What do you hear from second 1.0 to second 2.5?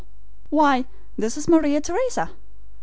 this is Maria Theresa!"